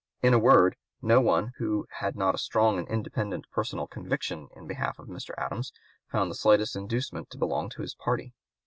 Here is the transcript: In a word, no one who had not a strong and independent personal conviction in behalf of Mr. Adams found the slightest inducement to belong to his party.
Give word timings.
In 0.23 0.33
a 0.33 0.39
word, 0.39 0.77
no 0.99 1.21
one 1.21 1.53
who 1.57 1.85
had 1.99 2.15
not 2.15 2.33
a 2.33 2.39
strong 2.39 2.79
and 2.79 2.87
independent 2.87 3.45
personal 3.51 3.85
conviction 3.85 4.47
in 4.55 4.65
behalf 4.65 4.97
of 4.97 5.07
Mr. 5.07 5.35
Adams 5.37 5.71
found 6.11 6.31
the 6.31 6.33
slightest 6.33 6.75
inducement 6.75 7.29
to 7.29 7.37
belong 7.37 7.69
to 7.69 7.83
his 7.83 7.93
party. 7.93 8.33